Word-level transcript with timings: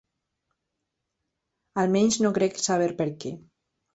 Almenys 1.83 2.17
no 2.25 2.33
crec 2.39 2.57
saber 2.65 2.91
per 3.03 3.09
què. 3.25 3.35